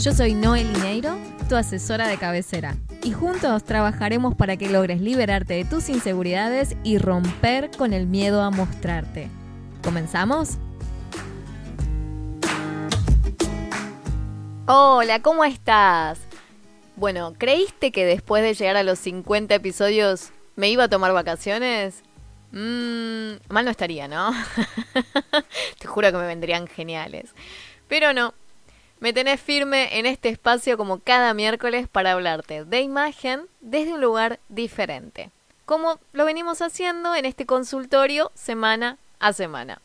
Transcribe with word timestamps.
Yo 0.00 0.14
soy 0.14 0.32
Noel 0.32 0.72
Lineiro, 0.72 1.18
tu 1.46 1.56
asesora 1.56 2.08
de 2.08 2.16
cabecera, 2.16 2.74
y 3.02 3.12
juntos 3.12 3.64
trabajaremos 3.64 4.34
para 4.34 4.56
que 4.56 4.70
logres 4.70 5.02
liberarte 5.02 5.52
de 5.52 5.66
tus 5.66 5.90
inseguridades 5.90 6.74
y 6.82 6.96
romper 6.96 7.70
con 7.76 7.92
el 7.92 8.06
miedo 8.06 8.40
a 8.40 8.48
mostrarte. 8.48 9.28
¿Comenzamos? 9.84 10.56
Hola, 14.66 15.20
¿cómo 15.20 15.44
estás? 15.44 16.18
Bueno, 16.96 17.34
¿creíste 17.36 17.92
que 17.92 18.06
después 18.06 18.42
de 18.42 18.54
llegar 18.54 18.78
a 18.78 18.82
los 18.82 18.98
50 19.00 19.54
episodios 19.54 20.30
me 20.56 20.70
iba 20.70 20.84
a 20.84 20.88
tomar 20.88 21.12
vacaciones? 21.12 22.04
Mmm, 22.52 23.32
mal 23.50 23.66
no 23.66 23.70
estaría, 23.70 24.08
¿no? 24.08 24.32
Te 25.78 25.86
juro 25.86 26.10
que 26.10 26.16
me 26.16 26.26
vendrían 26.26 26.68
geniales. 26.68 27.34
Pero 27.86 28.14
no, 28.14 28.32
me 29.00 29.14
tenés 29.14 29.40
firme 29.40 29.98
en 29.98 30.06
este 30.06 30.28
espacio 30.28 30.76
como 30.76 31.00
cada 31.00 31.34
miércoles 31.34 31.88
para 31.88 32.12
hablarte 32.12 32.64
de 32.64 32.82
imagen 32.82 33.46
desde 33.60 33.94
un 33.94 34.00
lugar 34.00 34.38
diferente, 34.50 35.30
como 35.64 35.98
lo 36.12 36.26
venimos 36.26 36.60
haciendo 36.60 37.14
en 37.14 37.24
este 37.24 37.46
consultorio 37.46 38.30
semana 38.34 38.98
a 39.18 39.32
semana. 39.32 39.80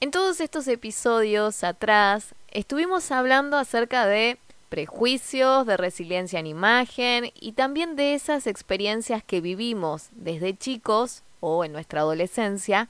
En 0.00 0.10
todos 0.10 0.40
estos 0.40 0.66
episodios 0.66 1.62
atrás 1.62 2.34
estuvimos 2.50 3.12
hablando 3.12 3.58
acerca 3.58 4.06
de 4.06 4.38
prejuicios, 4.70 5.66
de 5.66 5.76
resiliencia 5.76 6.40
en 6.40 6.46
imagen 6.46 7.32
y 7.38 7.52
también 7.52 7.96
de 7.96 8.14
esas 8.14 8.46
experiencias 8.46 9.22
que 9.22 9.42
vivimos 9.42 10.08
desde 10.12 10.56
chicos 10.56 11.22
o 11.40 11.64
en 11.66 11.72
nuestra 11.72 12.00
adolescencia 12.00 12.88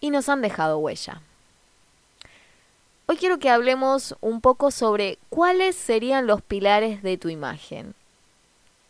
y 0.00 0.10
nos 0.10 0.30
han 0.30 0.40
dejado 0.40 0.78
huella. 0.78 1.20
Hoy 3.10 3.16
quiero 3.16 3.38
que 3.38 3.48
hablemos 3.48 4.16
un 4.20 4.42
poco 4.42 4.70
sobre 4.70 5.16
cuáles 5.30 5.76
serían 5.76 6.26
los 6.26 6.42
pilares 6.42 7.02
de 7.02 7.16
tu 7.16 7.30
imagen. 7.30 7.94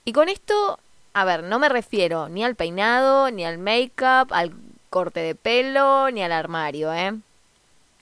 Y 0.05 0.13
con 0.13 0.29
esto, 0.29 0.81
a 1.13 1.25
ver, 1.25 1.45
no 1.45 1.61
me 1.61 1.69
refiero 1.69 2.29
ni 2.29 2.43
al 2.43 2.57
peinado, 2.57 3.31
ni 3.31 3.45
al 3.45 3.59
make-up, 3.59 4.33
al 4.33 4.55
corte 4.91 5.21
de 5.21 5.37
pelo, 5.37 6.11
ni 6.11 6.25
al 6.25 6.33
armario, 6.33 6.93
¿eh? 6.93 7.17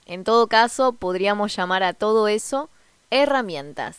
En 0.06 0.24
todo 0.24 0.46
caso, 0.46 0.94
podríamos 0.94 1.54
llamar 1.54 1.82
a 1.82 1.92
todo 1.92 2.28
eso 2.28 2.70
herramientas, 3.10 3.98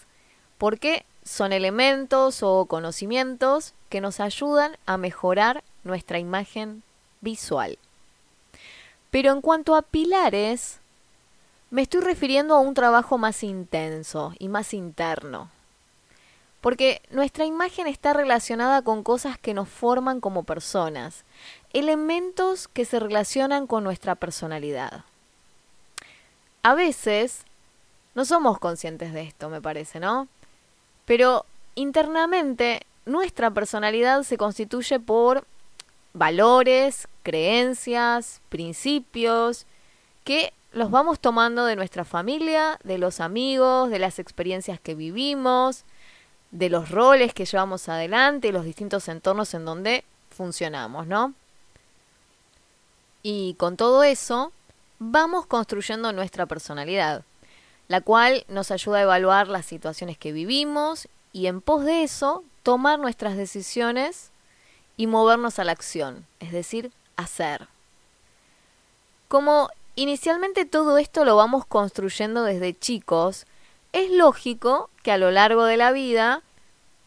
porque 0.57 1.05
son 1.23 1.53
elementos 1.53 2.41
o 2.41 2.65
conocimientos 2.65 3.75
que 3.89 4.01
nos 4.01 4.19
ayudan 4.19 4.75
a 4.87 4.97
mejorar 4.97 5.63
nuestra 5.83 6.17
imagen 6.17 6.81
visual. 7.21 7.77
Pero 9.11 9.33
en 9.33 9.41
cuanto 9.41 9.75
a 9.75 9.83
pilares, 9.83 10.79
me 11.69 11.81
estoy 11.81 12.01
refiriendo 12.01 12.55
a 12.55 12.59
un 12.59 12.73
trabajo 12.73 13.17
más 13.17 13.43
intenso 13.43 14.33
y 14.39 14.47
más 14.47 14.73
interno. 14.73 15.49
Porque 16.61 17.01
nuestra 17.11 17.45
imagen 17.45 17.87
está 17.87 18.13
relacionada 18.13 18.81
con 18.81 19.03
cosas 19.03 19.37
que 19.37 19.53
nos 19.53 19.69
forman 19.69 20.19
como 20.19 20.43
personas, 20.43 21.23
elementos 21.73 22.67
que 22.67 22.85
se 22.85 22.99
relacionan 22.99 23.67
con 23.67 23.83
nuestra 23.83 24.15
personalidad. 24.15 25.03
A 26.63 26.73
veces 26.73 27.43
no 28.15 28.25
somos 28.25 28.59
conscientes 28.59 29.13
de 29.13 29.21
esto, 29.21 29.49
me 29.49 29.61
parece, 29.61 29.99
¿no? 29.99 30.27
Pero 31.05 31.45
internamente 31.75 32.85
nuestra 33.05 33.51
personalidad 33.51 34.23
se 34.23 34.37
constituye 34.37 34.99
por 34.99 35.45
valores, 36.13 37.07
creencias, 37.23 38.41
principios, 38.49 39.65
que 40.23 40.51
los 40.77 40.91
vamos 40.91 41.19
tomando 41.19 41.65
de 41.65 41.75
nuestra 41.75 42.05
familia, 42.05 42.79
de 42.83 42.99
los 42.99 43.19
amigos, 43.19 43.89
de 43.89 43.97
las 43.97 44.19
experiencias 44.19 44.79
que 44.79 44.93
vivimos, 44.93 45.85
de 46.51 46.69
los 46.69 46.91
roles 46.91 47.33
que 47.33 47.45
llevamos 47.45 47.89
adelante 47.89 48.51
los 48.51 48.63
distintos 48.63 49.07
entornos 49.07 49.53
en 49.55 49.65
donde 49.65 50.03
funcionamos, 50.29 51.07
¿no? 51.07 51.33
Y 53.23 53.55
con 53.55 53.75
todo 53.75 54.03
eso, 54.03 54.51
vamos 54.99 55.47
construyendo 55.47 56.13
nuestra 56.13 56.45
personalidad, 56.45 57.23
la 57.87 58.01
cual 58.01 58.45
nos 58.47 58.69
ayuda 58.69 58.99
a 58.99 59.03
evaluar 59.03 59.47
las 59.47 59.65
situaciones 59.65 60.15
que 60.17 60.31
vivimos 60.31 61.07
y 61.33 61.47
en 61.47 61.59
pos 61.59 61.85
de 61.85 62.03
eso, 62.03 62.43
tomar 62.61 62.99
nuestras 62.99 63.35
decisiones 63.35 64.29
y 64.95 65.07
movernos 65.07 65.57
a 65.57 65.63
la 65.63 65.71
acción, 65.71 66.27
es 66.39 66.51
decir, 66.51 66.91
hacer. 67.15 67.67
Como 69.27 69.69
inicialmente 69.97 70.65
todo 70.65 70.97
esto 70.97 71.25
lo 71.25 71.35
vamos 71.35 71.65
construyendo 71.65 72.43
desde 72.43 72.77
chicos, 72.77 73.45
es 73.91 74.11
lógico 74.11 74.89
que 75.03 75.11
a 75.11 75.17
lo 75.17 75.31
largo 75.31 75.65
de 75.65 75.75
la 75.75 75.91
vida 75.91 76.43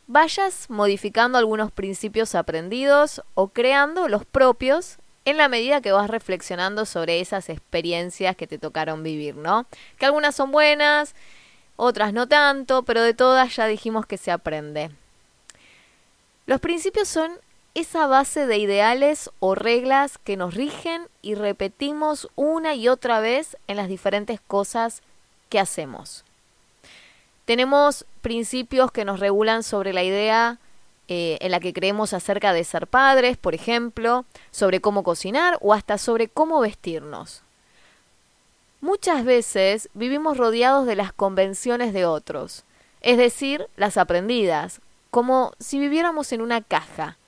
vayas 0.08 0.68
modificando 0.68 1.38
algunos 1.38 1.70
principios 1.70 2.34
aprendidos 2.34 3.22
o 3.34 3.48
creando 3.48 4.08
los 4.08 4.24
propios 4.24 4.98
en 5.24 5.36
la 5.36 5.48
medida 5.48 5.80
que 5.80 5.92
vas 5.92 6.10
reflexionando 6.10 6.84
sobre 6.84 7.20
esas 7.20 7.48
experiencias 7.48 8.34
que 8.34 8.48
te 8.48 8.58
tocaron 8.58 9.04
vivir, 9.04 9.36
¿no? 9.36 9.66
Que 9.98 10.06
algunas 10.06 10.34
son 10.34 10.50
buenas, 10.50 11.14
otras 11.76 12.12
no 12.12 12.26
tanto, 12.26 12.82
pero 12.82 13.02
de 13.02 13.14
todas 13.14 13.54
ya 13.54 13.66
dijimos 13.66 14.04
que 14.04 14.18
se 14.18 14.32
aprende. 14.32 14.90
Los 16.46 16.60
principios 16.60 17.06
son 17.06 17.30
esa 17.75 18.06
base 18.06 18.47
de 18.47 18.58
ideales 18.58 19.31
o 19.38 19.54
reglas 19.54 20.19
que 20.19 20.36
nos 20.36 20.54
rigen 20.54 21.06
y 21.22 21.34
repetimos 21.34 22.28
una 22.34 22.75
y 22.75 22.88
otra 22.88 23.20
vez 23.20 23.56
en 23.69 23.76
las 23.76 23.88
diferentes 23.88 24.41
cosas 24.41 25.03
que 25.48 25.60
hacemos. 25.60 26.25
Tenemos 27.44 28.04
principios 28.22 28.92
que 28.92 29.04
nos 29.04 29.20
regulan 29.20 29.62
sobre 29.62 29.92
la 29.92 30.03
idea 30.03 30.59
eh, 31.09 31.38
en 31.41 31.50
la 31.50 31.59
que 31.59 31.72
creemos 31.72 32.12
acerca 32.12 32.53
de 32.53 32.62
ser 32.62 32.86
padres, 32.86 33.36
por 33.36 33.54
ejemplo, 33.54 34.25
sobre 34.50 34.80
cómo 34.80 35.03
cocinar 35.03 35.59
o 35.60 35.75
hasta 35.75 35.98
sobre 35.98 36.28
cómo 36.28 36.60
vestirnos. 36.60 37.42
Muchas 38.80 39.25
veces 39.25 39.88
vivimos 39.92 40.38
rodeados 40.38 40.86
de 40.86 40.97
las 40.97 41.12
convenciones 41.12 41.92
de 41.92 42.06
otros, 42.06 42.64
es 43.00 43.19
decir, 43.19 43.66
las 43.76 43.97
aprendidas, 43.97 44.80
como 45.10 45.53
si 45.59 45.78
viviéramos 45.78 46.32
en 46.32 46.41
una 46.41 46.62
caja, 46.62 47.19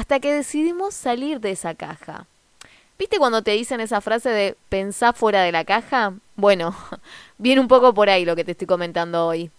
hasta 0.00 0.18
que 0.18 0.32
decidimos 0.32 0.94
salir 0.94 1.40
de 1.40 1.50
esa 1.50 1.74
caja. 1.74 2.26
¿Viste 2.98 3.18
cuando 3.18 3.42
te 3.42 3.50
dicen 3.50 3.80
esa 3.80 4.00
frase 4.00 4.30
de 4.30 4.56
pensar 4.70 5.14
fuera 5.14 5.42
de 5.42 5.52
la 5.52 5.66
caja? 5.66 6.14
Bueno, 6.36 6.74
viene 7.38 7.60
un 7.60 7.68
poco 7.68 7.92
por 7.92 8.08
ahí 8.08 8.24
lo 8.24 8.34
que 8.34 8.42
te 8.42 8.52
estoy 8.52 8.66
comentando 8.66 9.26
hoy. 9.26 9.50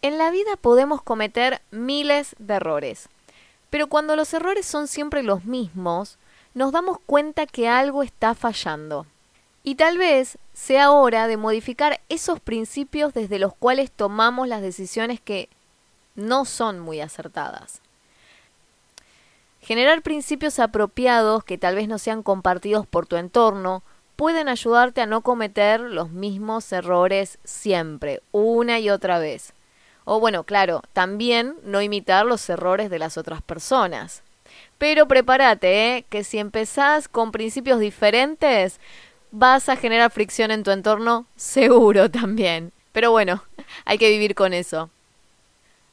En 0.00 0.16
la 0.16 0.30
vida 0.30 0.56
podemos 0.58 1.02
cometer 1.02 1.60
miles 1.70 2.34
de 2.38 2.54
errores, 2.54 3.10
pero 3.68 3.88
cuando 3.88 4.16
los 4.16 4.32
errores 4.32 4.64
son 4.64 4.88
siempre 4.88 5.22
los 5.22 5.44
mismos, 5.44 6.16
nos 6.54 6.72
damos 6.72 6.98
cuenta 7.04 7.44
que 7.44 7.68
algo 7.68 8.02
está 8.02 8.34
fallando. 8.34 9.04
Y 9.64 9.74
tal 9.74 9.98
vez 9.98 10.38
sea 10.54 10.92
hora 10.92 11.26
de 11.26 11.36
modificar 11.36 12.00
esos 12.08 12.40
principios 12.40 13.12
desde 13.12 13.38
los 13.38 13.54
cuales 13.54 13.90
tomamos 13.90 14.48
las 14.48 14.62
decisiones 14.62 15.20
que 15.20 15.50
no 16.14 16.46
son 16.46 16.80
muy 16.80 17.02
acertadas. 17.02 17.82
Generar 19.60 20.02
principios 20.02 20.58
apropiados 20.58 21.44
que 21.44 21.58
tal 21.58 21.74
vez 21.74 21.88
no 21.88 21.98
sean 21.98 22.22
compartidos 22.22 22.86
por 22.86 23.06
tu 23.06 23.16
entorno 23.16 23.82
pueden 24.16 24.48
ayudarte 24.48 25.00
a 25.00 25.06
no 25.06 25.20
cometer 25.20 25.80
los 25.80 26.10
mismos 26.10 26.72
errores 26.72 27.38
siempre, 27.44 28.20
una 28.32 28.80
y 28.80 28.90
otra 28.90 29.18
vez. 29.18 29.52
O 30.04 30.20
bueno, 30.20 30.44
claro, 30.44 30.82
también 30.92 31.56
no 31.62 31.82
imitar 31.82 32.24
los 32.24 32.48
errores 32.48 32.90
de 32.90 32.98
las 32.98 33.18
otras 33.18 33.42
personas. 33.42 34.22
Pero 34.78 35.06
prepárate, 35.06 35.96
¿eh? 35.96 36.06
que 36.08 36.24
si 36.24 36.38
empezás 36.38 37.08
con 37.08 37.30
principios 37.30 37.78
diferentes, 37.78 38.80
vas 39.30 39.68
a 39.68 39.76
generar 39.76 40.10
fricción 40.10 40.50
en 40.50 40.62
tu 40.62 40.70
entorno 40.70 41.26
seguro 41.36 42.10
también. 42.10 42.72
Pero 42.92 43.10
bueno, 43.10 43.44
hay 43.84 43.98
que 43.98 44.10
vivir 44.10 44.34
con 44.34 44.52
eso. 44.52 44.90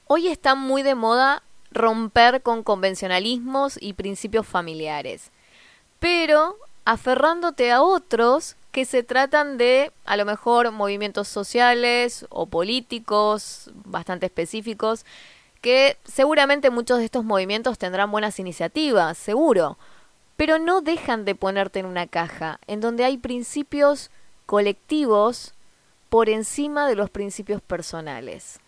Hoy 0.08 0.28
está 0.28 0.56
muy 0.56 0.82
de 0.82 0.96
moda 0.96 1.44
romper 1.76 2.42
con 2.42 2.64
convencionalismos 2.64 3.78
y 3.80 3.94
principios 3.94 4.48
familiares, 4.48 5.32
pero 6.00 6.58
aferrándote 6.86 7.72
a 7.72 7.82
otros 7.84 8.56
que 8.72 8.86
se 8.86 9.04
tratan 9.04 9.58
de, 9.58 9.92
a 10.06 10.18
lo 10.18 10.26
mejor, 10.26 10.72
movimientos 10.72 11.28
sociales 11.28 12.26
o 12.30 12.48
políticos 12.48 13.72
bastante 13.86 14.26
específicos, 14.26 15.06
que 15.62 15.98
seguramente 16.04 16.70
muchos 16.70 17.00
de 17.00 17.06
estos 17.06 17.24
movimientos 17.24 17.78
tendrán 17.78 18.12
buenas 18.12 18.40
iniciativas, 18.40 19.18
seguro, 19.18 19.78
pero 20.38 20.60
no 20.60 20.82
dejan 20.82 21.26
de 21.26 21.36
ponerte 21.36 21.80
en 21.80 21.86
una 21.86 22.08
caja, 22.08 22.60
en 22.68 22.82
donde 22.82 23.06
hay 23.06 23.18
principios 23.18 24.12
colectivos 24.46 25.54
por 26.10 26.30
encima 26.30 26.88
de 26.88 26.96
los 26.96 27.10
principios 27.10 27.62
personales. 27.62 28.60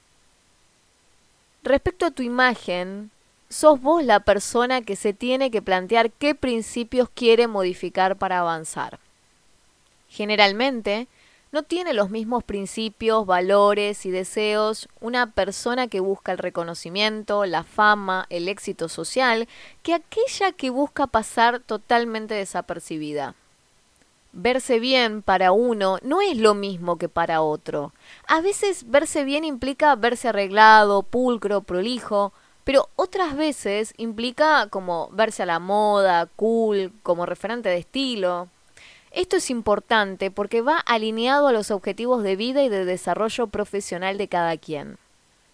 Respecto 1.67 2.05
a 2.05 2.11
tu 2.11 2.23
imagen, 2.23 3.11
sos 3.49 3.81
vos 3.81 4.01
la 4.01 4.21
persona 4.21 4.81
que 4.83 4.95
se 4.95 5.11
tiene 5.11 5.51
que 5.51 5.61
plantear 5.61 6.11
qué 6.11 6.33
principios 6.33 7.09
quiere 7.09 7.47
modificar 7.47 8.15
para 8.15 8.39
avanzar. 8.39 8.99
Generalmente, 10.07 11.09
no 11.51 11.63
tiene 11.63 11.93
los 11.93 12.09
mismos 12.09 12.45
principios, 12.45 13.25
valores 13.25 14.05
y 14.05 14.11
deseos 14.11 14.87
una 15.01 15.31
persona 15.31 15.89
que 15.89 15.99
busca 15.99 16.31
el 16.31 16.37
reconocimiento, 16.37 17.45
la 17.45 17.63
fama, 17.63 18.27
el 18.29 18.47
éxito 18.47 18.87
social, 18.87 19.49
que 19.83 19.93
aquella 19.93 20.53
que 20.53 20.69
busca 20.69 21.05
pasar 21.05 21.59
totalmente 21.59 22.33
desapercibida. 22.33 23.35
Verse 24.39 24.79
bien 24.79 25.23
para 25.23 25.51
uno 25.51 25.97
no 26.03 26.21
es 26.21 26.37
lo 26.37 26.53
mismo 26.53 26.97
que 26.99 27.09
para 27.09 27.41
otro. 27.41 27.91
A 28.27 28.39
veces 28.39 28.87
verse 28.87 29.23
bien 29.23 29.43
implica 29.43 29.95
verse 29.95 30.27
arreglado, 30.27 31.01
pulcro, 31.01 31.61
prolijo, 31.61 32.33
pero 32.63 32.87
otras 32.95 33.35
veces 33.35 33.95
implica 33.97 34.67
como 34.69 35.09
verse 35.11 35.41
a 35.41 35.47
la 35.47 35.57
moda, 35.57 36.27
cool, 36.35 36.93
como 37.01 37.25
referente 37.25 37.69
de 37.69 37.77
estilo. 37.77 38.47
Esto 39.09 39.37
es 39.37 39.49
importante 39.49 40.29
porque 40.29 40.61
va 40.61 40.77
alineado 40.77 41.47
a 41.47 41.51
los 41.51 41.71
objetivos 41.71 42.21
de 42.21 42.35
vida 42.35 42.61
y 42.61 42.69
de 42.69 42.85
desarrollo 42.85 43.47
profesional 43.47 44.19
de 44.19 44.27
cada 44.27 44.55
quien. 44.57 44.99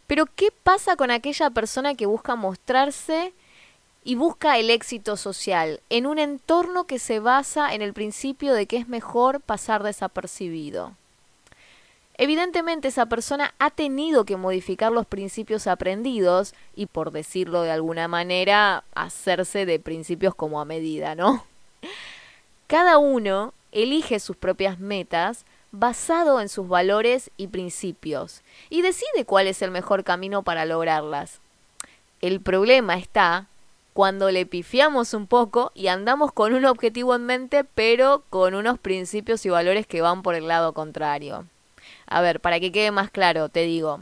Pero 0.08 0.26
¿qué 0.26 0.50
pasa 0.52 0.98
con 0.98 1.10
aquella 1.10 1.52
persona 1.52 1.96
que 1.96 2.06
busca 2.06 2.36
mostrarse 2.36 3.34
y 4.04 4.16
busca 4.16 4.58
el 4.58 4.70
éxito 4.70 5.18
social 5.18 5.80
en 5.90 6.06
un 6.06 6.20
entorno 6.20 6.86
que 6.86 7.00
se 7.00 7.20
basa 7.20 7.74
en 7.74 7.82
el 7.82 7.94
principio 7.94 8.54
de 8.54 8.66
que 8.66 8.78
es 8.78 8.88
mejor 8.88 9.42
pasar 9.42 9.84
desapercibido? 9.84 10.94
Evidentemente 12.16 12.90
esa 12.90 13.08
persona 13.08 13.56
ha 13.58 13.72
tenido 13.72 14.24
que 14.24 14.38
modificar 14.38 14.92
los 14.92 15.08
principios 15.08 15.66
aprendidos 15.66 16.54
y, 16.76 16.86
por 16.86 17.12
decirlo 17.12 17.64
de 17.64 17.72
alguna 17.72 18.08
manera, 18.08 18.84
hacerse 18.94 19.66
de 19.66 19.80
principios 19.80 20.36
como 20.36 20.62
a 20.62 20.66
medida, 20.66 21.16
¿no? 21.16 21.44
Cada 22.68 22.98
uno 22.98 23.54
elige 23.72 24.20
sus 24.20 24.36
propias 24.36 24.80
metas 24.80 25.46
basado 25.72 26.40
en 26.40 26.50
sus 26.50 26.68
valores 26.68 27.32
y 27.36 27.48
principios 27.48 28.42
y 28.70 28.84
decide 28.84 29.26
cuál 29.26 29.48
es 29.48 29.64
el 29.64 29.72
mejor 29.72 30.04
camino 30.04 30.44
para 30.44 30.66
lograrlas. 30.66 31.40
El 32.22 32.42
problema 32.42 32.96
está 32.96 33.48
cuando 33.94 34.32
le 34.32 34.46
pifiamos 34.46 35.14
un 35.14 35.28
poco 35.28 35.72
y 35.76 35.88
andamos 35.88 36.32
con 36.34 36.54
un 36.54 36.66
objetivo 36.66 37.16
en 37.16 37.26
mente 37.26 37.64
pero 37.64 38.24
con 38.30 38.56
unos 38.56 38.80
principios 38.80 39.46
y 39.46 39.50
valores 39.50 39.88
que 39.88 40.02
van 40.02 40.24
por 40.24 40.36
el 40.36 40.48
lado 40.48 40.74
contrario. 40.74 41.46
A 42.08 42.22
ver, 42.22 42.40
para 42.40 42.60
que 42.60 42.72
quede 42.72 42.92
más 42.92 43.10
claro, 43.12 43.50
te 43.50 43.62
digo. 43.62 44.02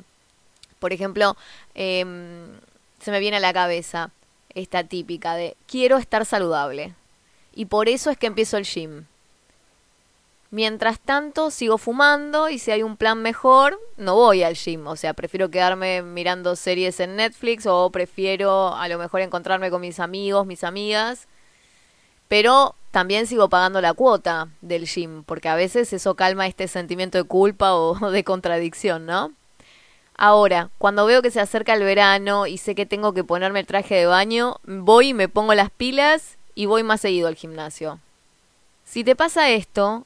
Por 0.80 0.94
ejemplo, 0.94 1.36
em, 1.76 2.48
se 3.00 3.12
me 3.12 3.20
viene 3.20 3.38
a 3.38 3.42
la 3.42 3.54
cabeza 3.54 4.12
esta 4.54 4.84
típica 4.84 5.36
de 5.36 5.56
quiero 5.68 5.98
estar 5.98 6.26
saludable. 6.26 6.96
Y 7.54 7.66
por 7.66 7.90
eso 7.90 8.10
es 8.10 8.18
que 8.18 8.28
empiezo 8.28 8.58
el 8.58 8.66
gym. 8.66 9.06
Mientras 10.52 11.00
tanto, 11.00 11.50
sigo 11.50 11.78
fumando 11.78 12.50
y 12.50 12.60
si 12.60 12.72
hay 12.72 12.84
un 12.84 12.98
plan 12.98 13.22
mejor, 13.22 13.80
no 13.96 14.16
voy 14.16 14.44
al 14.44 14.56
gym. 14.56 14.86
O 14.88 14.98
sea, 14.98 15.14
prefiero 15.14 15.50
quedarme 15.50 16.02
mirando 16.02 16.58
series 16.58 17.00
en 17.00 17.16
Netflix 17.16 17.66
o 17.66 17.90
prefiero 17.90 18.76
a 18.76 18.90
lo 18.90 18.98
mejor 18.98 19.22
encontrarme 19.22 19.72
con 19.72 19.80
mis 19.80 20.02
amigos, 20.02 20.46
mis 20.46 20.66
amigas. 20.66 21.30
Pero 22.28 22.76
también 22.92 23.28
sigo 23.28 23.48
pagando 23.48 23.80
la 23.80 23.94
cuota 23.94 24.50
del 24.60 24.88
gym, 24.88 25.24
porque 25.24 25.48
a 25.48 25.56
veces 25.56 25.94
eso 25.94 26.16
calma 26.16 26.48
este 26.48 26.68
sentimiento 26.68 27.18
de 27.18 27.24
culpa 27.24 27.74
o 27.74 27.96
de 28.12 28.24
contradicción, 28.26 29.06
¿no? 29.06 29.32
Ahora, 30.18 30.70
cuando 30.78 31.06
veo 31.06 31.22
que 31.22 31.32
se 31.32 31.40
acerca 31.40 31.74
el 31.74 31.84
verano 31.84 32.46
y 32.46 32.58
sé 32.58 32.76
que 32.76 32.86
tengo 32.86 33.14
que 33.14 33.24
ponerme 33.24 33.62
el 33.62 33.68
traje 33.68 33.96
de 33.96 34.06
baño, 34.06 34.58
voy 34.64 35.10
y 35.10 35.14
me 35.14 35.30
pongo 35.30 35.54
las 35.54 35.72
pilas 35.72 36.38
y 36.56 36.66
voy 36.66 36.84
más 36.84 37.00
seguido 37.00 37.30
al 37.30 37.36
gimnasio. 37.36 38.00
Si 38.84 39.06
te 39.06 39.16
pasa 39.16 39.50
esto, 39.50 40.06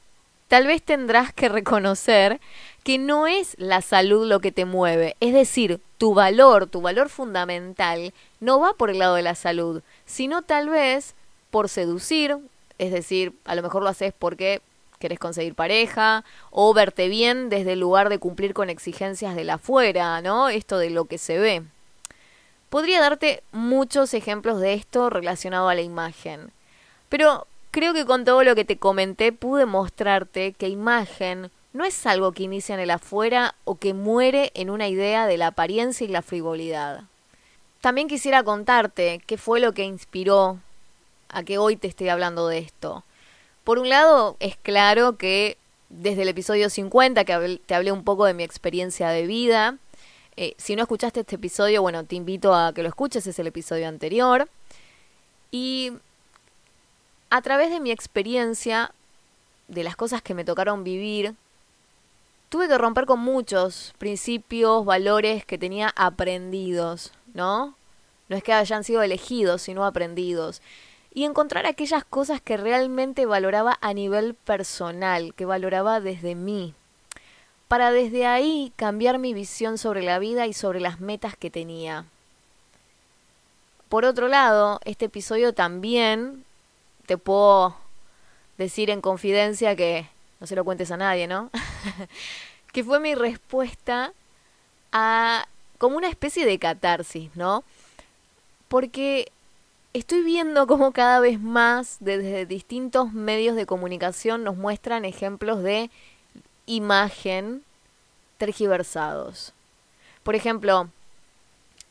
tal 0.56 0.68
vez 0.68 0.82
tendrás 0.82 1.34
que 1.34 1.50
reconocer 1.50 2.40
que 2.86 2.98
no 2.98 3.28
es 3.28 3.58
la 3.60 3.82
salud 3.82 4.26
lo 4.26 4.40
que 4.40 4.54
te 4.54 4.64
mueve, 4.64 5.18
es 5.20 5.34
decir, 5.34 5.82
tu 5.98 6.14
valor, 6.14 6.68
tu 6.68 6.80
valor 6.80 7.10
fundamental, 7.10 8.14
no 8.40 8.62
va 8.62 8.72
por 8.72 8.90
el 8.90 9.00
lado 9.00 9.16
de 9.16 9.22
la 9.22 9.36
salud, 9.36 9.84
sino 10.06 10.44
tal 10.44 10.70
vez 10.70 11.14
por 11.52 11.68
seducir, 11.68 12.38
es 12.78 12.94
decir, 12.94 13.34
a 13.44 13.54
lo 13.56 13.64
mejor 13.64 13.84
lo 13.84 13.90
haces 13.90 14.14
porque 14.18 14.62
querés 14.98 15.20
conseguir 15.20 15.56
pareja 15.56 16.24
o 16.52 16.74
verte 16.74 17.10
bien 17.10 17.50
desde 17.50 17.74
el 17.74 17.82
lugar 17.82 18.08
de 18.08 18.20
cumplir 18.20 18.54
con 18.54 18.70
exigencias 18.70 19.36
de 19.36 19.44
la 19.44 19.56
afuera, 19.56 20.22
¿no? 20.22 20.48
Esto 20.48 20.78
de 20.78 20.90
lo 20.90 21.04
que 21.04 21.18
se 21.18 21.38
ve. 21.38 21.64
Podría 22.70 23.02
darte 23.02 23.44
muchos 23.52 24.14
ejemplos 24.14 24.62
de 24.62 24.74
esto 24.76 25.10
relacionado 25.10 25.68
a 25.68 25.76
la 25.76 25.82
imagen, 25.82 26.54
pero 27.10 27.46
creo 27.76 27.94
que 27.94 28.06
con 28.06 28.24
todo 28.24 28.42
lo 28.46 28.56
que 28.56 28.64
te 28.64 28.78
comenté 28.78 29.34
pude 29.34 29.66
mostrarte 29.66 30.54
que 30.54 30.70
imagen 30.70 31.52
no 31.74 31.84
es 31.84 32.06
algo 32.06 32.32
que 32.32 32.44
inicia 32.44 32.74
en 32.74 32.80
el 32.80 32.90
afuera 32.90 33.54
o 33.66 33.76
que 33.76 33.94
muere 33.94 34.52
en 34.54 34.70
una 34.70 34.88
idea 34.88 35.28
de 35.28 35.36
la 35.36 35.48
apariencia 35.48 36.06
y 36.06 36.08
la 36.08 36.22
frivolidad. 36.22 37.02
También 37.82 38.08
quisiera 38.08 38.44
contarte 38.44 39.22
qué 39.28 39.38
fue 39.38 39.60
lo 39.60 39.74
que 39.74 39.84
inspiró 39.84 40.58
a 41.28 41.44
que 41.44 41.58
hoy 41.58 41.76
te 41.76 41.90
estoy 41.90 42.08
hablando 42.08 42.48
de 42.48 42.60
esto. 42.60 43.04
Por 43.66 43.78
un 43.78 43.90
lado, 43.90 44.38
es 44.40 44.56
claro 44.56 45.18
que 45.18 45.58
desde 45.90 46.22
el 46.22 46.30
episodio 46.30 46.70
50, 46.70 47.26
que 47.26 47.60
te 47.66 47.76
hablé 47.76 47.92
un 47.92 48.06
poco 48.06 48.24
de 48.24 48.34
mi 48.34 48.44
experiencia 48.44 49.10
de 49.10 49.28
vida, 49.28 49.76
eh, 50.38 50.54
si 50.56 50.78
no 50.78 50.84
escuchaste 50.84 51.20
este 51.20 51.36
episodio, 51.36 51.82
bueno, 51.82 52.06
te 52.06 52.16
invito 52.16 52.56
a 52.56 52.72
que 52.72 52.84
lo 52.84 52.88
escuches, 52.88 53.28
es 53.28 53.38
el 53.38 53.48
episodio 53.48 53.90
anterior. 53.90 54.48
Y 55.52 55.92
a 57.36 57.42
través 57.42 57.70
de 57.70 57.82
mi 57.82 57.92
experiencia, 57.92 58.94
de 59.68 59.84
las 59.84 59.98
cosas 59.98 60.22
que 60.22 60.34
me 60.34 60.46
tocaron 60.46 60.86
vivir, 60.86 61.36
tuve 62.48 62.70
que 62.70 62.78
romper 62.78 63.06
con 63.06 63.20
muchos 63.20 63.94
principios, 63.98 64.86
valores 64.86 65.44
que 65.44 65.58
tenía 65.58 65.92
aprendidos, 65.98 67.12
¿no? 67.34 67.76
No 68.30 68.38
es 68.38 68.42
que 68.42 68.54
hayan 68.54 68.86
sido 68.86 69.02
elegidos, 69.02 69.64
sino 69.64 69.84
aprendidos 69.84 70.62
y 71.14 71.26
encontrar 71.26 71.66
aquellas 71.66 72.06
cosas 72.06 72.40
que 72.40 72.56
realmente 72.56 73.26
valoraba 73.26 73.78
a 73.82 73.94
nivel 73.94 74.34
personal, 74.34 75.34
que 75.34 75.44
valoraba 75.44 76.00
desde 76.00 76.36
mí, 76.36 76.74
para 77.68 77.92
desde 77.92 78.28
ahí 78.28 78.72
cambiar 78.78 79.20
mi 79.20 79.34
visión 79.34 79.78
sobre 79.78 80.04
la 80.04 80.20
vida 80.20 80.48
y 80.48 80.54
sobre 80.54 80.80
las 80.80 81.02
metas 81.02 81.36
que 81.36 81.52
tenía. 81.52 82.06
Por 83.90 84.06
otro 84.06 84.30
lado, 84.30 84.80
este 84.86 85.06
episodio 85.06 85.52
también 85.54 86.46
te 87.06 87.18
puedo 87.18 87.76
decir 88.58 88.90
en 88.90 89.02
confidencia 89.02 89.76
que 89.76 90.08
no 90.40 90.48
se 90.48 90.56
lo 90.56 90.66
cuentes 90.66 90.92
a 90.92 90.98
nadie, 90.98 91.28
¿no? 91.28 91.50
que 92.74 92.84
fue 92.84 93.00
mi 93.00 93.16
respuesta 93.16 94.14
a 94.92 95.48
como 95.78 95.98
una 95.98 96.10
especie 96.10 96.46
de 96.46 96.60
catarsis, 96.60 97.30
¿no? 97.36 97.64
Porque 98.68 99.32
estoy 99.94 100.24
viendo 100.24 100.68
cómo 100.68 100.92
cada 100.92 101.20
vez 101.20 101.40
más 101.40 101.98
desde 102.00 102.46
distintos 102.46 103.14
medios 103.14 103.56
de 103.56 103.66
comunicación 103.66 104.44
nos 104.44 104.58
muestran 104.58 105.06
ejemplos 105.06 105.64
de 105.64 105.90
imagen 106.66 107.64
tergiversados. 108.38 109.54
Por 110.24 110.36
ejemplo, 110.36 110.90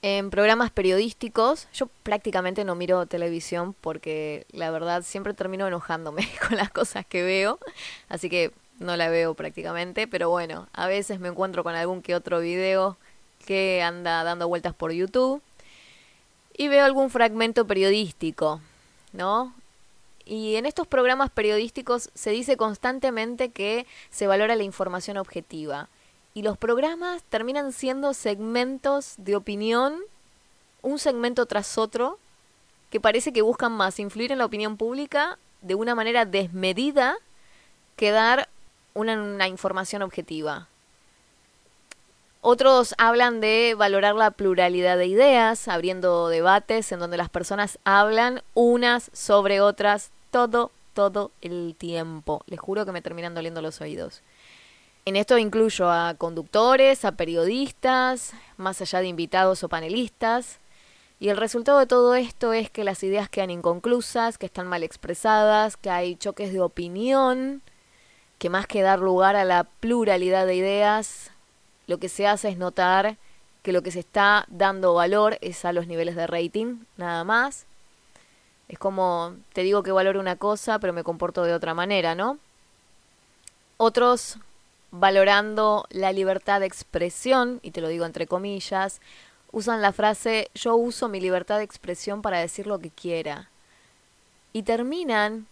en 0.07 0.29
programas 0.29 0.71
periodísticos, 0.71 1.67
yo 1.73 1.87
prácticamente 2.03 2.63
no 2.65 2.75
miro 2.75 3.07
televisión 3.07 3.75
porque 3.81 4.45
la 4.53 4.71
verdad 4.71 5.03
siempre 5.03 5.33
termino 5.33 5.67
enojándome 5.67 6.29
con 6.47 6.59
las 6.59 6.69
cosas 6.69 7.07
que 7.07 7.23
veo, 7.23 7.59
así 8.11 8.29
que 8.29 8.51
no 8.79 8.99
la 8.99 9.09
veo 9.09 9.33
prácticamente, 9.33 10.07
pero 10.07 10.29
bueno, 10.29 10.69
a 10.75 10.87
veces 10.87 11.21
me 11.21 11.29
encuentro 11.29 11.65
con 11.65 11.75
algún 11.75 12.03
que 12.03 12.15
otro 12.15 12.41
video 12.41 12.99
que 13.47 13.83
anda 13.83 14.23
dando 14.25 14.47
vueltas 14.47 14.75
por 14.75 14.93
YouTube 14.93 15.41
y 16.55 16.69
veo 16.69 16.85
algún 16.85 17.09
fragmento 17.09 17.67
periodístico, 17.67 18.61
¿no? 19.15 19.55
Y 20.27 20.57
en 20.57 20.67
estos 20.67 20.87
programas 20.87 21.31
periodísticos 21.31 22.11
se 22.13 22.29
dice 22.29 22.59
constantemente 22.59 23.53
que 23.53 23.87
se 24.11 24.27
valora 24.27 24.55
la 24.55 24.65
información 24.65 25.17
objetiva. 25.17 25.89
Y 26.35 26.43
los 26.43 26.59
programas 26.59 27.23
terminan 27.23 27.73
siendo 27.73 28.13
segmentos 28.13 29.15
de 29.19 29.37
opinión, 29.37 30.01
un 30.83 30.99
segmento 30.99 31.47
tras 31.47 31.79
otro, 31.79 32.19
que 32.91 33.01
parece 33.01 33.33
que 33.33 33.43
buscan 33.43 33.73
más 33.73 33.99
influir 34.01 34.33
en 34.33 34.39
la 34.39 34.45
opinión 34.45 34.77
pública 34.77 35.39
de 35.63 35.75
una 35.75 35.95
manera 35.95 36.25
desmedida 36.25 37.17
que 37.97 38.11
dar 38.11 38.49
una, 38.95 39.49
información 39.49 40.03
objetiva. 40.03 40.69
Otros 42.41 42.95
hablan 42.99 43.41
de 43.41 43.75
valorar 43.77 44.15
la 44.15 44.31
pluralidad 44.31 44.99
de 44.99 45.07
ideas, 45.07 45.67
abriendo 45.67 46.29
debates 46.29 46.93
en 46.93 47.01
donde 47.01 47.17
las 47.17 47.31
personas 47.31 47.79
hablan 47.85 48.43
unas 48.53 49.11
sobre 49.15 49.61
otras 49.61 50.11
todo, 50.31 50.71
todo 50.93 51.31
el 51.41 51.75
tiempo. 51.79 52.43
Les 52.47 52.61
juro 52.61 52.85
que 52.85 52.93
me 52.93 53.03
terminan 53.03 53.35
doliendo 53.35 53.63
los 53.63 53.81
oídos. 53.81 54.21
En 55.07 55.17
esto 55.17 55.37
incluyo 55.37 55.91
a 55.91 56.15
conductores, 56.15 57.05
a 57.05 57.13
periodistas, 57.13 58.33
más 58.57 58.81
allá 58.81 59.01
de 59.01 59.09
invitados 59.09 59.63
o 59.63 59.69
panelistas. 59.69 60.61
Y 61.21 61.29
el 61.29 61.37
resultado 61.37 61.79
de 61.79 61.87
todo 61.87 62.15
esto 62.15 62.55
es 62.55 62.71
que 62.71 62.85
las 62.85 63.03
ideas 63.03 63.29
quedan 63.29 63.51
inconclusas, 63.51 64.39
que 64.39 64.47
están 64.47 64.67
mal 64.67 64.83
expresadas, 64.83 65.77
que 65.77 65.91
hay 65.91 66.17
choques 66.17 66.55
de 66.55 66.61
opinión, 66.61 67.61
que 68.39 68.49
más 68.49 68.67
que 68.67 68.81
dar 68.81 68.99
lugar 69.01 69.37
a 69.37 69.45
la 69.45 69.65
pluralidad 69.65 70.47
de 70.47 70.57
ideas, 70.57 71.31
lo 71.87 71.99
que 71.99 72.09
se 72.09 72.27
hace 72.27 72.49
es 72.49 72.57
notar 72.57 73.17
que 73.63 73.73
lo 73.73 73.83
que 73.83 73.91
se 73.91 74.01
está 74.01 74.47
dando 74.49 74.95
valor 74.95 75.39
es 75.43 75.65
a 75.67 75.73
los 75.73 75.87
niveles 75.87 76.17
de 76.17 76.27
rating, 76.27 76.85
nada 76.97 77.25
más. 77.25 77.67
Es 78.69 78.79
como, 78.79 79.37
te 79.53 79.63
digo 79.63 79.83
que 79.83 79.93
valoro 79.93 80.19
una 80.19 80.37
cosa, 80.37 80.79
pero 80.79 80.95
me 80.95 81.05
comporto 81.05 81.45
de 81.45 81.53
otra 81.53 81.75
manera, 81.75 82.15
¿no? 82.15 82.39
Otros 83.77 84.39
valorando 84.95 85.87
la 85.91 86.13
libertad 86.13 86.61
de 86.61 86.67
expresión, 86.67 87.59
y 87.63 87.73
te 87.73 87.81
lo 87.81 87.89
digo 87.89 88.05
entre 88.05 88.27
comillas, 88.27 89.01
usan 89.51 89.83
la 89.83 89.93
frase 89.93 90.51
yo 90.55 90.77
uso 90.77 91.09
mi 91.09 91.21
libertad 91.21 91.59
de 91.59 91.65
expresión 91.65 92.23
para 92.23 92.39
decir 92.39 92.67
lo 92.67 92.79
que 92.79 92.91
quiera. 92.91 93.49
Y 94.53 94.63
terminan 94.63 95.49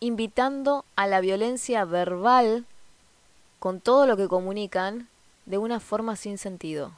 invitando 0.00 0.84
a 0.96 1.06
la 1.06 1.20
violencia 1.20 1.84
verbal 1.84 2.64
con 3.58 3.80
todo 3.80 4.06
lo 4.06 4.16
que 4.16 4.28
comunican 4.28 5.08
de 5.44 5.58
una 5.58 5.78
forma 5.78 6.16
sin 6.16 6.38
sentido. 6.38 6.92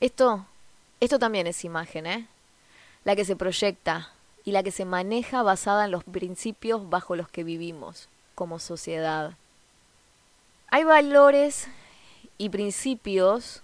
Esto, 0.00 0.46
esto 1.00 1.18
también 1.18 1.46
es 1.46 1.64
imagen, 1.64 2.06
¿eh? 2.06 2.28
La 3.04 3.14
que 3.14 3.26
se 3.26 3.36
proyecta 3.36 4.10
y 4.44 4.52
la 4.52 4.62
que 4.62 4.70
se 4.70 4.86
maneja 4.86 5.42
basada 5.42 5.84
en 5.84 5.90
los 5.90 6.04
principios 6.04 6.88
bajo 6.88 7.14
los 7.14 7.28
que 7.28 7.44
vivimos 7.44 8.08
como 8.34 8.58
sociedad. 8.58 9.34
Hay 10.68 10.84
valores 10.84 11.68
y 12.38 12.48
principios 12.48 13.62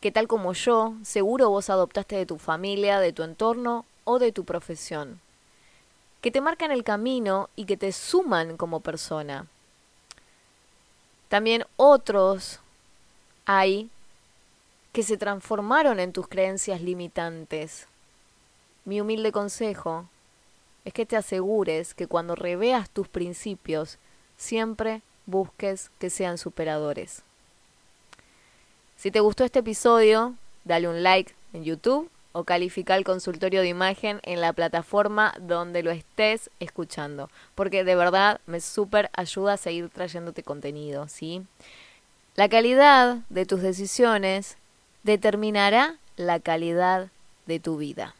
que 0.00 0.10
tal 0.10 0.26
como 0.26 0.52
yo, 0.52 0.94
seguro 1.02 1.50
vos 1.50 1.70
adoptaste 1.70 2.16
de 2.16 2.26
tu 2.26 2.38
familia, 2.38 2.98
de 2.98 3.12
tu 3.12 3.22
entorno 3.22 3.84
o 4.04 4.18
de 4.18 4.32
tu 4.32 4.44
profesión, 4.44 5.20
que 6.20 6.30
te 6.30 6.40
marcan 6.40 6.70
el 6.70 6.84
camino 6.84 7.48
y 7.56 7.64
que 7.64 7.76
te 7.76 7.92
suman 7.92 8.56
como 8.56 8.80
persona. 8.80 9.46
También 11.28 11.64
otros 11.76 12.60
hay 13.46 13.90
que 14.92 15.02
se 15.02 15.16
transformaron 15.16 16.00
en 16.00 16.12
tus 16.12 16.28
creencias 16.28 16.80
limitantes. 16.80 17.88
Mi 18.84 19.00
humilde 19.00 19.32
consejo 19.32 20.06
es 20.84 20.92
que 20.92 21.06
te 21.06 21.16
asegures 21.16 21.94
que 21.94 22.06
cuando 22.06 22.34
reveas 22.34 22.90
tus 22.90 23.08
principios, 23.08 23.98
siempre 24.36 25.02
busques 25.26 25.90
que 25.98 26.10
sean 26.10 26.38
superadores. 26.38 27.22
Si 28.96 29.10
te 29.10 29.20
gustó 29.20 29.44
este 29.44 29.60
episodio, 29.60 30.34
dale 30.64 30.88
un 30.88 31.02
like 31.02 31.34
en 31.52 31.64
YouTube 31.64 32.10
o 32.32 32.44
califica 32.44 32.96
el 32.96 33.04
consultorio 33.04 33.60
de 33.60 33.68
imagen 33.68 34.20
en 34.24 34.40
la 34.40 34.52
plataforma 34.52 35.34
donde 35.40 35.82
lo 35.82 35.92
estés 35.92 36.50
escuchando, 36.58 37.30
porque 37.54 37.84
de 37.84 37.94
verdad 37.94 38.40
me 38.46 38.60
súper 38.60 39.08
ayuda 39.12 39.52
a 39.52 39.56
seguir 39.56 39.88
trayéndote 39.88 40.42
contenido, 40.42 41.06
¿sí? 41.06 41.46
La 42.34 42.48
calidad 42.48 43.18
de 43.28 43.46
tus 43.46 43.62
decisiones 43.62 44.56
determinará 45.04 45.96
la 46.16 46.40
calidad 46.40 47.08
de 47.46 47.60
tu 47.60 47.76
vida. 47.76 48.16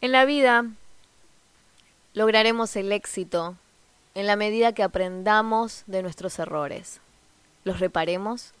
En 0.00 0.10
la 0.10 0.24
vida 0.24 0.64
lograremos 2.14 2.74
el 2.74 2.90
éxito 2.90 3.54
en 4.14 4.26
la 4.26 4.36
medida 4.36 4.72
que 4.72 4.82
aprendamos 4.82 5.84
de 5.86 6.02
nuestros 6.02 6.38
errores, 6.38 7.00
los 7.64 7.80
reparemos 7.80 8.52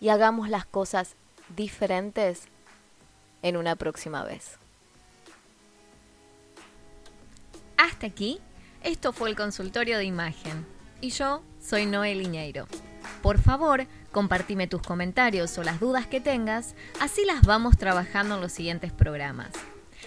y 0.00 0.10
hagamos 0.10 0.48
las 0.48 0.66
cosas 0.66 1.14
diferentes 1.56 2.42
en 3.42 3.56
una 3.56 3.76
próxima 3.76 4.24
vez. 4.24 4.58
Hasta 7.76 8.06
aquí, 8.06 8.40
esto 8.82 9.12
fue 9.12 9.30
el 9.30 9.36
consultorio 9.36 9.98
de 9.98 10.04
imagen 10.04 10.66
y 11.00 11.10
yo 11.10 11.42
soy 11.62 11.86
Noel 11.86 12.22
Iñeiro. 12.22 12.66
Por 13.22 13.38
favor, 13.38 13.86
compartime 14.12 14.66
tus 14.66 14.82
comentarios 14.82 15.56
o 15.58 15.62
las 15.62 15.80
dudas 15.80 16.06
que 16.06 16.20
tengas, 16.20 16.74
así 17.00 17.24
las 17.24 17.42
vamos 17.42 17.76
trabajando 17.76 18.36
en 18.36 18.40
los 18.40 18.52
siguientes 18.52 18.92
programas. 18.92 19.50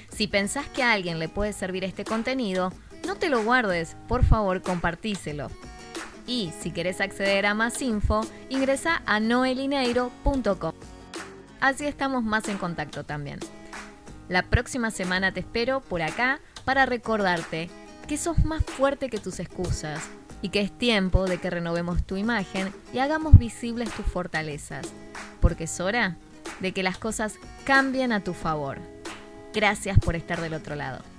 Si 0.09 0.27
pensás 0.27 0.67
que 0.67 0.83
a 0.83 0.93
alguien 0.93 1.19
le 1.19 1.29
puede 1.29 1.53
servir 1.53 1.83
este 1.83 2.05
contenido, 2.05 2.71
no 3.07 3.15
te 3.15 3.29
lo 3.29 3.43
guardes, 3.43 3.95
por 4.07 4.23
favor 4.23 4.61
compartíselo. 4.61 5.49
Y 6.27 6.51
si 6.59 6.71
querés 6.71 6.99
acceder 6.99 7.45
a 7.45 7.53
más 7.53 7.81
info, 7.81 8.21
ingresa 8.49 9.01
a 9.05 9.21
noelineiro.com. 9.21 10.73
Así 11.61 11.85
estamos 11.85 12.23
más 12.23 12.49
en 12.49 12.57
contacto 12.57 13.05
también. 13.05 13.39
La 14.27 14.43
próxima 14.43 14.91
semana 14.91 15.31
te 15.31 15.39
espero 15.39 15.79
por 15.79 16.01
acá 16.01 16.41
para 16.65 16.85
recordarte 16.85 17.69
que 18.07 18.17
sos 18.17 18.43
más 18.43 18.63
fuerte 18.63 19.09
que 19.09 19.19
tus 19.19 19.39
excusas 19.39 20.01
y 20.41 20.49
que 20.49 20.59
es 20.59 20.77
tiempo 20.77 21.25
de 21.25 21.37
que 21.37 21.49
renovemos 21.49 22.05
tu 22.05 22.17
imagen 22.17 22.73
y 22.93 22.99
hagamos 22.99 23.39
visibles 23.39 23.89
tus 23.91 24.05
fortalezas, 24.05 24.85
porque 25.39 25.63
es 25.63 25.79
hora 25.79 26.17
de 26.59 26.73
que 26.73 26.83
las 26.83 26.97
cosas 26.97 27.35
cambien 27.63 28.11
a 28.11 28.21
tu 28.21 28.33
favor. 28.33 28.79
Gracias 29.53 29.97
por 29.97 30.17
estar 30.17 30.41
del 30.41 30.53
otro 30.53 30.75
lado. 30.75 31.16